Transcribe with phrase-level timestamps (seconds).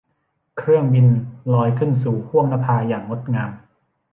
[0.57, 1.07] เครื่องบิน
[1.53, 3.51] ลอยขึ้นสู่ห้วงนภาอย่างงดงาม